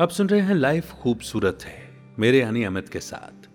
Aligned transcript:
अब 0.00 0.08
सुन 0.08 0.28
रहे 0.28 0.40
हैं 0.40 0.54
लाइफ 0.54 0.92
खूबसूरत 0.92 1.58
है, 1.62 1.78
मेरे 2.18 2.40
यानी 2.40 2.62
अमित 2.64 2.88
के 2.88 3.00
साथ। 3.00 3.48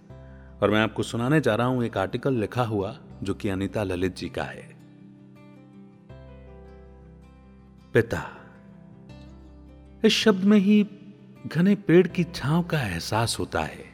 और 0.64 0.72
मैं 0.72 0.80
आपको 0.80 1.04
सुनाने 1.04 1.40
जा 1.42 1.56
रहा 1.56 1.68
हूँ 1.68 1.84
एक 1.84 1.98
आर्टिकल 1.98 2.34
लिखा 2.34 2.64
हुआ 2.64 2.98
जो 3.24 3.34
कि 3.34 3.50
अनीता 3.50 3.84
ललित 3.84 4.16
जी 4.16 4.30
का 4.30 4.44
है। 4.44 4.68
पिता, 7.94 8.22
इस 10.06 10.14
शब्द 10.14 10.44
में 10.44 10.58
ही 10.58 10.88
घने 11.48 11.76
पेड़ 11.76 12.08
की 12.08 12.24
छांव 12.24 12.64
का 12.64 12.82
एहसास 12.82 13.40
होता 13.40 13.62
है। 13.62 13.86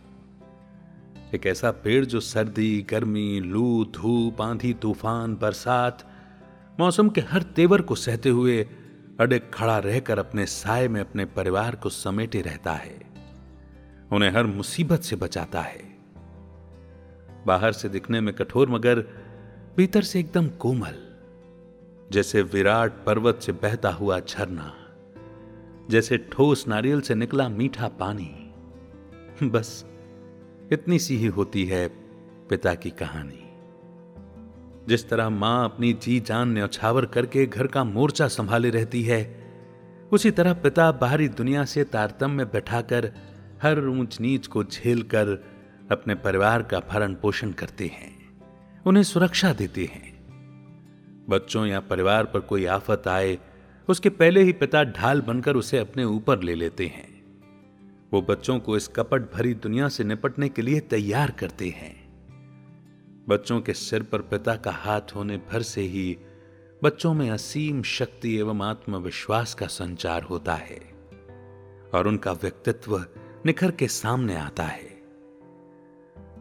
एक 1.36 1.48
ऐसा 1.48 1.72
पेड़ 1.72 2.06
जो 2.06 2.20
सर्दी, 2.20 2.82
गर्मी, 2.82 3.40
लू, 3.40 3.86
धूप, 3.86 4.42
आंधी, 4.42 4.74
तूफ़ान, 4.74 5.36
बरसात, 5.36 6.08
मौसम 6.80 7.10
के 7.10 7.22
हर 7.22 7.42
तेवर 7.42 7.82
को 7.82 7.96
सहते 7.96 8.30
हुए 8.30 8.68
अड़े 9.22 9.40
खड़ा 9.54 9.78
रहकर 9.80 10.20
अपने 10.20 10.46
साय 10.46 10.88
में 10.88 11.02
अपने 11.02 11.26
परिवार 11.26 11.76
को 11.76 11.90
समेटे 11.90 12.42
रहता 12.42 12.74
है। 12.74 13.00
उन्हें 14.12 14.32
हर 14.32 14.46
मुसीबत 14.46 15.02
से 15.02 15.16
बचाता 15.16 15.62
है। 15.62 15.84
बाहर 17.48 17.72
से 17.72 17.90
दिखने 17.90 18.22
में 18.22 18.34
कठोर 18.36 18.70
मगर 18.70 19.00
भीतर 19.78 20.02
से 20.02 20.20
एकदम 20.20 20.48
कोमल, 20.48 20.96
जैसे 22.12 22.42
विराट 22.42 22.92
पर्वत 23.06 23.40
से 23.42 23.52
बहता 23.52 23.90
हुआ 23.90 24.20
झरना, 24.20 24.74
जैसे 25.90 26.18
ठोस 26.18 26.68
नारियल 26.68 27.02
से 27.02 27.16
निकला 27.16 27.50
मीठा 27.50 27.88
पानी। 27.88 28.54
बस 29.44 29.86
इतनी 30.72 31.00
सी 31.00 31.18
ही 31.18 31.28
होती 31.28 31.66
है 31.66 31.88
पिता 32.50 32.74
की 32.74 32.90
कहानी। 32.90 33.51
जिस 34.88 35.10
तरह 35.10 35.30
माँ 35.30 35.66
अपनी 35.66 35.94
जी 35.94 36.20
जान 36.20 36.52
न्यौछावर 36.52 37.06
करके 37.06 37.46
घर 37.46 37.68
का 37.68 37.84
मोर्चा 37.84 38.28
संभाले 38.28 38.70
रहती 38.70 39.04
है, 39.04 39.44
उसी 40.12 40.32
तरह 40.32 40.54
पिता 40.54 40.92
बाहरी 40.92 41.28
दुनिया 41.28 41.66
से 41.66 41.84
तारतम्य 41.84 42.46
बैठाकर 42.46 43.12
हर 43.62 43.80
ऊंच 43.80 44.22
नीच 44.22 44.48
को 44.48 44.64
झेल 44.64 45.02
कर 45.04 45.28
अपने 45.92 46.16
परिवार 46.16 46.64
का 46.64 46.80
भरण 46.80 47.14
पोषण 47.14 47.52
करते 47.52 47.88
हैं, 47.88 48.18
उन्हें 48.86 49.04
सुरक्षा 49.04 49.54
देते 49.54 49.86
हैं। 49.86 50.12
बच्चों 51.30 51.66
या 51.66 51.80
परिवार 51.80 52.26
पर 52.26 52.40
कोई 52.40 52.66
आफत 52.66 53.08
आए, 53.08 53.38
उसके 53.90 54.10
पहले 54.10 54.44
ही 54.44 54.54
पिता 54.54 54.84
ढाल 54.84 55.22
बनकर 55.22 55.56
उसे 55.56 55.78
अपने 55.78 56.04
ऊपर 56.04 56.42
ले 56.42 56.56
लेते 56.56 56.86
हैं। 56.86 57.10
वो 58.14 58.22
बच्चों 58.22 58.60
को 58.60 58.78
इस 58.78 58.88
कपट 58.88 59.22
भरी 59.34 59.54
दुनिया 59.54 59.88
से 59.90 60.04
निपटने 60.04 60.50
के 60.50 60.62
लिए 60.62 60.80
तैयार 60.80 61.32
करते 61.32 61.70
हैं। 61.70 62.01
बच्चों 63.30 63.62
के 63.62 63.74
सिर 63.74 64.04
पर 64.04 64.22
पिता 64.22 64.56
का 64.56 64.72
हाथ 64.72 65.16
होने 65.16 65.38
भर 65.38 65.62
से 65.62 65.82
ही 65.82 66.18
बच्चों 66.84 67.14
में 67.14 67.30
असीम 67.32 67.82
शक्ति 67.84 68.36
एवं 68.38 68.62
आत्मविश्वास 68.62 69.54
का 69.54 69.68
संचार 69.68 70.24
होता 70.24 70.56
है 70.56 70.80
और 71.94 72.08
उनका 72.08 72.32
व्यक्तित्व 72.32 73.06
निखर 73.46 73.72
के 73.72 73.88
सामने 73.88 74.36
आता 74.36 74.64
है। 74.64 74.90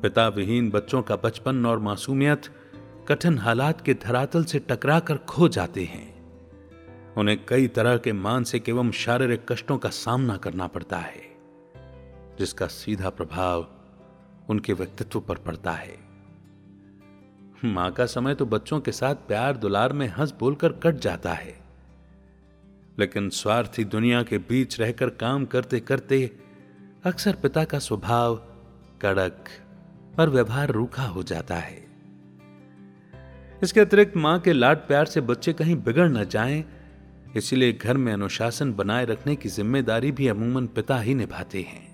पिता 0.02 0.28
विहीन 0.28 0.70
बच्चों 0.70 1.02
का 1.02 1.16
बचपन 1.16 1.66
और 1.66 1.78
मासूमियत 1.78 2.42
कठिन 3.08 3.38
हालात 3.38 3.80
के 3.80 3.94
धरातल 3.94 4.44
से 4.44 4.58
टकरा 4.58 5.00
कर 5.00 5.16
खो 5.16 5.48
जाते 5.48 5.84
हैं। 5.84 6.08
उन्हें 7.14 7.46
कई 7.46 7.68
तरह 7.68 7.96
के 7.96 8.12
मानसिक 8.12 8.68
एवं 8.68 8.90
शारीरिक 8.90 9.52
कष्टों 9.52 9.78
का 9.78 9.88
सामना 9.88 10.36
करना 10.36 10.66
पड़ता 10.66 10.98
है, 10.98 11.22
जिसका 12.38 12.66
सीधा 12.66 13.10
प्रभाव 13.10 13.66
उनके 14.50 14.72
व्यक्तित्व 14.72 15.20
पर 15.20 15.38
पड़ता 15.38 15.72
है। 15.72 16.09
माँ 17.64 17.90
का 17.92 18.04
समय 18.06 18.34
तो 18.34 18.44
बच्चों 18.46 18.80
के 18.80 18.92
साथ 18.92 19.14
प्यार 19.28 19.56
दुलार 19.56 19.92
में 19.92 20.06
हंस 20.08 20.32
बोलकर 20.40 20.72
कट 20.72 20.94
जाता 20.96 21.32
है। 21.32 21.54
लेकिन 22.98 23.28
स्वार्थी 23.30 23.84
दुनिया 23.84 24.22
के 24.22 24.38
बीच 24.38 24.78
रहकर 24.80 25.08
काम 25.10 25.44
करते 25.44 25.80
करते 25.80 26.30
अक्सर 27.04 27.34
पिता 27.34 27.64
का 27.64 27.78
स्वभाव 27.78 28.36
कड़क 29.02 29.48
और 30.18 30.30
व्यवहार 30.30 30.70
रूखा 30.70 31.02
हो 31.02 31.22
जाता 31.22 31.54
है। 31.54 31.78
इसके 33.62 33.80
अतिरिक्त 33.80 34.16
माँ 34.16 34.38
के 34.40 34.52
लाड 34.52 34.78
प्यार 34.78 35.04
से 35.04 35.20
बच्चे 35.20 35.52
कहीं 35.52 35.76
बिगड़ 35.76 36.08
न 36.08 36.24
जाएँ, 36.24 36.64
इसलिए 37.36 37.72
घर 37.72 37.96
में 37.96 38.12
अनुशासन 38.12 38.72
बनाए 38.72 39.04
रखने 39.04 39.36
की 39.36 39.48
ज़िम्मेदारी 39.48 40.12
भी 40.12 40.28
अमूमन 40.28 40.66
पिता 40.66 40.98
ही 41.00 41.14
निभाते 41.14 41.60
हैं 41.62 41.88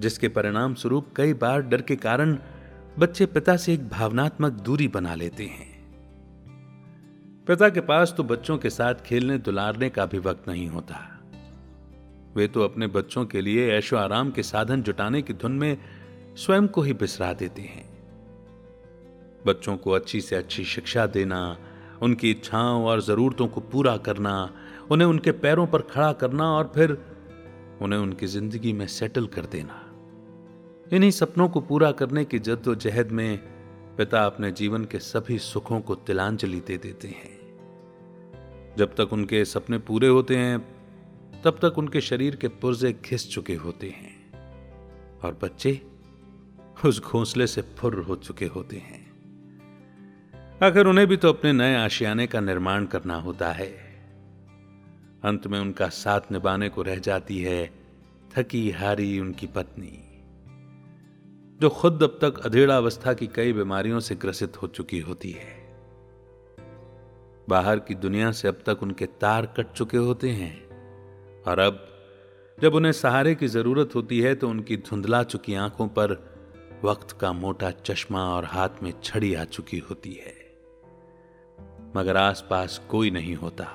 जिसके 0.00 0.28
परिणाम 0.28 0.74
स्वरूप 0.74 1.12
कई 1.16 1.34
बार 1.34 1.62
डर 1.62 1.82
के 1.82 1.96
कारण 1.96 2.38
बच्चे 3.00 3.26
पिता 3.26 3.56
से 3.56 3.74
एक 3.74 3.88
भावनात्मक 3.88 4.52
दूरी 4.52 4.88
बना 4.88 5.14
लेते 5.14 5.44
हैं। 5.44 5.68
पिता 7.46 7.68
के 7.68 7.80
पास 7.80 8.14
तो 8.16 8.24
बच्चों 8.24 8.58
के 8.58 8.70
साथ 8.70 8.94
खेलने 8.94 9.38
दुलारने 9.38 9.88
का 9.90 10.06
भी 10.06 10.18
वक्त 10.18 10.48
नहीं 10.48 10.68
होता। 10.68 11.20
वे 12.36 12.48
तो 12.48 12.62
अपने 12.62 12.86
बच्चों 12.86 13.24
के 13.26 13.40
लिए 13.40 13.72
ऐशो 13.72 13.96
आराम 13.96 14.30
के 14.30 14.42
साधन 14.42 14.82
जुटाने 14.82 15.22
की 15.22 15.32
धुन 15.32 15.52
में 15.52 15.78
स्वयं 16.36 16.68
को 16.68 16.82
ही 16.82 16.92
बिसरा 16.92 17.32
देते 17.32 17.62
हैं। 17.62 17.88
बच्चों 19.46 19.76
को 19.76 19.90
अच्छी 19.90 20.20
से 20.20 20.36
अच्छी 20.36 20.64
शिक्षा 20.64 21.06
देना, 21.06 21.56
उनकी 22.02 22.30
इच्छाओं 22.30 22.84
और 22.84 23.02
जरूरतों 23.02 23.46
को 23.46 23.60
पूरा 23.60 23.96
करना, 23.96 24.50
उन्हें 24.90 25.08
उनके 25.08 25.32
पैरों 25.32 25.66
पर 25.66 25.82
खड़ा 25.82 26.12
करना 26.12 26.52
और 26.52 26.72
फिर 26.74 26.98
उन्हें 27.82 28.00
उनकी 28.00 28.26
ज़िंदगी 28.26 28.72
में 28.72 28.86
सेटल 28.86 29.26
कर 29.26 29.46
देना। 29.46 29.79
इन्हीं 30.92 31.10
सपनों 31.10 31.48
को 31.48 31.60
पूरा 31.60 31.92
करने 31.92 32.24
की 32.24 32.38
जद्दोजहद 32.38 33.10
में 33.10 33.38
पिता 33.96 34.26
अपने 34.26 34.50
जीवन 34.50 34.84
के 34.84 34.98
सभी 34.98 35.38
सुखों 35.38 35.80
को 35.80 35.94
तिलांजलि 35.94 36.60
दे 36.60 36.78
देते 36.78 37.08
हैं। 37.08 37.40
जब 38.78 38.94
तक 38.94 39.12
उनके 39.12 39.44
सपने 39.44 39.78
पूरे 39.78 40.08
होते 40.08 40.36
हैं, 40.36 40.58
तब 41.44 41.58
तक 41.62 41.78
उनके 41.78 42.00
शरीर 42.00 42.36
के 42.36 42.48
पुर्जे 42.48 42.92
घिस 42.92 43.30
चुके 43.30 43.54
होते 43.54 43.88
हैं 43.88 44.32
और 45.20 45.38
बच्चे 45.42 45.82
उस 46.84 47.02
घोंसले 47.02 47.46
से 47.46 47.62
फुर 47.62 47.94
हो 47.94 48.16
चुके 48.16 48.46
होते 48.46 48.76
हैं। 48.76 49.10
आखिर 50.62 50.86
उन्हें 50.86 51.06
भी 51.06 51.16
तो 51.16 51.28
अपने 51.28 51.52
नए 51.52 51.74
आशियाने 51.74 52.26
का 52.26 52.40
निर्माण 52.40 52.84
करना 52.84 53.14
होता 53.14 53.52
है। 53.52 53.70
अंत 55.24 55.46
में 55.46 55.60
उनका 55.60 55.88
साथ 55.88 56.20
निभाने 56.32 56.68
को 56.68 56.82
रह 56.82 56.96
जाती 56.96 57.38
है 57.38 57.70
थकी 58.36 58.70
हारी 58.70 59.20
उनकी 59.20 59.46
पत्नी। 59.46 60.06
जो 61.60 61.68
खुद 61.68 62.02
अब 62.02 62.18
तक 62.22 62.46
अधेड़ा 62.46 62.76
अवस्था 62.76 63.12
की 63.12 63.26
कई 63.26 63.52
बीमारियों 63.52 64.00
से 64.00 64.14
ग्रसित 64.14 64.62
हो 64.62 64.68
चुकी 64.68 65.00
होती 65.00 65.30
है। 65.30 65.76
बाहर 67.48 67.78
की 67.78 67.94
दुनिया 67.94 68.32
से 68.32 68.48
अब 68.48 68.58
तक 68.66 68.82
उनके 68.82 69.06
तार 69.06 69.46
कट 69.46 69.72
चुके 69.72 69.96
होते 69.96 70.30
हैं। 70.30 70.66
और 71.42 71.58
अब, 71.58 71.88
जब 72.62 72.74
उन्हें 72.74 72.92
सहारे 72.92 73.34
की 73.34 73.46
ज़रूरत 73.48 73.90
होती 73.94 74.20
है 74.20 74.34
तो 74.34 74.48
उनकी 74.48 74.76
धुंधला 74.76 75.22
चुकी 75.22 75.54
आँखों 75.54 75.88
पर 75.88 76.34
वक्त 76.84 77.10
का 77.12 77.32
मोटा 77.32 77.70
चश्मा 77.70 78.24
और 78.24 78.44
हाथ 78.44 78.68
में 78.82 78.94
छड़ी 79.04 79.34
आ 79.34 79.44
चुकी 79.44 79.78
होती 79.78 80.12
है। 80.12 80.34
मगर 81.96 82.16
आसपास 82.16 82.82
कोई 82.90 83.10
नहीं 83.10 83.34
होता। 83.34 83.68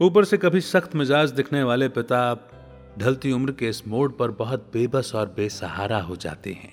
ऊपर 0.00 0.24
से 0.24 0.36
कभी 0.36 0.60
सख्त 0.60 0.96
मिजाज 0.96 1.30
दिखने 1.30 1.62
वाले 1.62 1.88
पिता 1.88 2.34
ढलती 2.98 3.32
उम्र 3.32 3.52
के 3.52 3.68
इस 3.68 3.86
मोड़ 3.88 4.10
पर 4.12 4.30
बहुत 4.30 4.70
बेबस 4.72 5.12
और 5.14 5.26
बेसहारा 5.26 6.00
हो 6.00 6.16
जाते 6.16 6.52
हैं। 6.52 6.72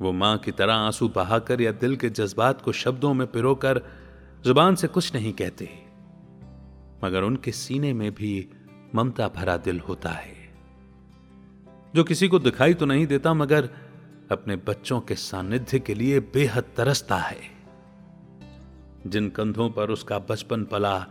वो 0.00 0.12
माँ 0.12 0.36
की 0.38 0.50
तरह 0.50 0.74
आँसू 0.74 1.08
बहाकर 1.08 1.60
या 1.60 1.72
दिल 1.72 1.96
के 1.96 2.10
जज्बात 2.10 2.62
को 2.62 2.72
शब्दों 2.72 3.14
में 3.14 3.26
पिरोकर 3.26 3.80
ज़ुबान 4.44 4.74
से 4.74 4.88
कुछ 4.88 5.14
नहीं 5.14 5.32
कहते, 5.32 5.68
मगर 7.04 7.22
उनके 7.22 7.52
सीने 7.52 7.92
में 7.92 8.14
भी 8.14 8.48
ममता 8.94 9.28
भरा 9.28 9.56
दिल 9.56 9.80
होता 9.80 10.10
है। 10.10 10.36
जो 11.94 12.04
किसी 12.04 12.28
को 12.28 12.38
दिखाई 12.38 12.74
तो 12.74 12.86
नहीं 12.86 13.06
देता, 13.06 13.34
मगर 13.34 13.68
अपने 14.32 14.56
बच्चों 14.56 15.00
के 15.00 15.14
सानिध्य 15.14 15.78
के 15.78 15.94
लिए 15.94 16.20
बेहद 16.20 16.64
तरसता 16.76 17.16
है। 17.16 17.40
जिन 19.06 19.28
कंधों 19.28 19.70
पर 19.70 19.90
उसका 19.90 20.18
बचपन 20.18 20.64
पला, 20.64 21.06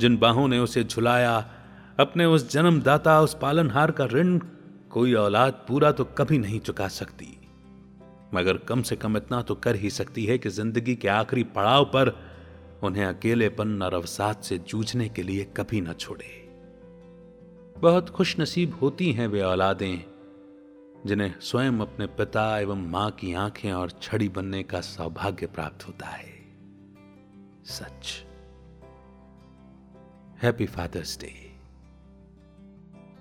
जिन 0.00 0.16
बाहों 0.16 0.48
ने 0.48 0.58
उसे 0.58 0.84
झुलाया 0.84 1.50
अपने 1.98 2.24
उस 2.24 2.50
जन्मदाता, 2.50 3.20
उस 3.20 3.36
पालनहार 3.42 3.90
का 3.90 4.04
ऋण 4.04 4.38
कोई 4.90 5.14
औलाद 5.14 5.52
पूरा 5.68 5.92
तो 5.92 6.04
कभी 6.04 6.38
नहीं 6.38 6.60
चुका 6.60 6.88
सकती। 6.88 7.38
मगर 8.34 8.56
कम 8.56 8.82
से 8.82 8.96
कम 8.96 9.16
इतना 9.16 9.42
तो 9.42 9.54
कर 9.54 9.76
ही 9.76 9.90
सकती 9.90 10.24
है 10.24 10.38
कि 10.38 10.48
ज़िंदगी 10.48 10.94
के 10.96 11.08
आखिरी 11.08 11.44
पड़ाव 11.44 11.84
पर 11.84 12.08
उन्हें 12.82 13.04
अकेलेपन 13.04 13.82
और 13.82 13.94
अवसाद 13.94 14.36
से 14.36 14.58
जूझने 14.58 15.08
के 15.08 15.22
लिए 15.22 15.44
कभी 15.56 15.80
न 15.80 15.92
छोड़े। 15.92 16.48
बहुत 17.78 18.10
खुश 18.10 18.40
नसीब 18.40 18.74
होती 18.74 19.12
हैं 19.12 19.26
वे 19.26 19.40
औलादें, 19.40 20.04
जिन्हें 21.06 21.34
स्वयं 21.40 21.78
अपने 21.78 22.06
पिता 22.06 22.58
एवं 22.58 22.86
माँ 22.90 23.10
की 23.10 23.34
आँखें 23.34 23.72
और 23.72 23.90
छड़ी 24.02 24.28
बनने 24.28 24.62
का 24.62 24.80
सौभाग्य 24.80 25.46
प्राप्त 25.46 25.88
होता 25.88 26.06
है। 26.06 26.32
सच। 27.64 28.24
Happy 30.42 30.66
Father's 30.66 31.18
Day. 31.20 31.43